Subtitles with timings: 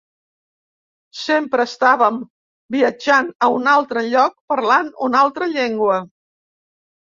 [1.23, 2.17] Sempre estàvem
[2.77, 6.01] viatjant a un altre lloc, parlant una altra llengua.